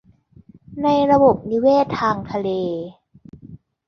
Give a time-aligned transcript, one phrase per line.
[0.83, 2.49] ในระบบนิเวศทางทะเล